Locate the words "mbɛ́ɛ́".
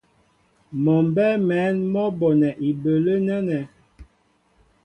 1.07-1.37